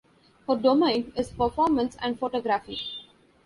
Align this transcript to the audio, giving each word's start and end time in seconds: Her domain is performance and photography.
Her 0.49 0.55
domain 0.55 1.13
is 1.15 1.29
performance 1.29 1.95
and 2.01 2.17
photography. 2.17 2.79